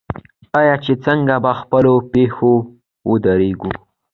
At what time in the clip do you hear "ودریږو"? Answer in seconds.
3.09-3.71